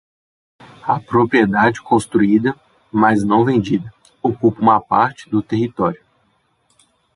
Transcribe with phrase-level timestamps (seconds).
[0.87, 2.55] A propriedade construída,
[2.91, 6.01] mas não vendida, ocupa uma parte do território.